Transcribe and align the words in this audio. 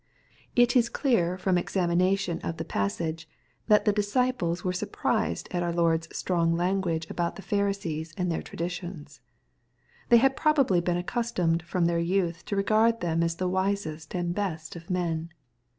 It 0.55 0.75
is 0.75 0.89
clear 0.89 1.37
from 1.37 1.59
examination 1.59 2.39
of 2.41 2.57
the 2.57 2.65
passage, 2.65 3.29
that 3.67 3.85
the 3.85 3.93
disciples 3.93 4.63
were 4.63 4.73
surprised 4.73 5.47
at 5.51 5.61
our 5.61 5.71
Lord's 5.71 6.07
strong 6.17 6.55
language 6.55 7.07
about 7.07 7.35
the 7.35 7.43
Pharisees 7.43 8.11
and 8.17 8.31
their 8.31 8.41
traditions. 8.41 9.21
They 10.09 10.17
had 10.17 10.35
probably 10.35 10.81
been 10.81 10.97
accustomed 10.97 11.61
from 11.61 11.85
their 11.85 11.99
youth 11.99 12.43
to 12.45 12.55
regard 12.55 13.01
them 13.01 13.21
as 13.21 13.35
the 13.35 13.47
wisest 13.47 14.15
and 14.15 14.33
best 14.33 14.75
of 14.75 14.89
men. 14.89 15.29